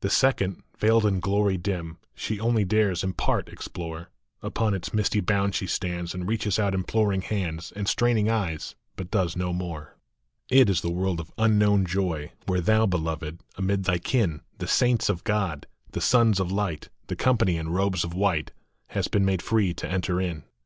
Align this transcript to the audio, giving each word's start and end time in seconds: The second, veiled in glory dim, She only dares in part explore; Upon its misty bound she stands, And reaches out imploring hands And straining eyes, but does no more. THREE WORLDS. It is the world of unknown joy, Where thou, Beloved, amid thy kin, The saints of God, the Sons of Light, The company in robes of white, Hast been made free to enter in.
The 0.00 0.08
second, 0.08 0.62
veiled 0.78 1.04
in 1.04 1.20
glory 1.20 1.58
dim, 1.58 1.98
She 2.14 2.40
only 2.40 2.64
dares 2.64 3.04
in 3.04 3.12
part 3.12 3.50
explore; 3.50 4.08
Upon 4.40 4.72
its 4.72 4.94
misty 4.94 5.20
bound 5.20 5.54
she 5.54 5.66
stands, 5.66 6.14
And 6.14 6.26
reaches 6.26 6.58
out 6.58 6.72
imploring 6.72 7.20
hands 7.20 7.74
And 7.76 7.86
straining 7.86 8.30
eyes, 8.30 8.74
but 8.96 9.10
does 9.10 9.36
no 9.36 9.52
more. 9.52 9.98
THREE 10.48 10.58
WORLDS. 10.58 10.62
It 10.62 10.70
is 10.72 10.80
the 10.80 10.90
world 10.90 11.20
of 11.20 11.30
unknown 11.36 11.84
joy, 11.84 12.32
Where 12.46 12.62
thou, 12.62 12.86
Beloved, 12.86 13.42
amid 13.56 13.84
thy 13.84 13.98
kin, 13.98 14.40
The 14.56 14.66
saints 14.66 15.10
of 15.10 15.24
God, 15.24 15.66
the 15.92 16.00
Sons 16.00 16.40
of 16.40 16.50
Light, 16.50 16.88
The 17.08 17.14
company 17.16 17.58
in 17.58 17.68
robes 17.68 18.02
of 18.02 18.14
white, 18.14 18.52
Hast 18.86 19.10
been 19.10 19.26
made 19.26 19.42
free 19.42 19.74
to 19.74 19.86
enter 19.86 20.18
in. 20.22 20.44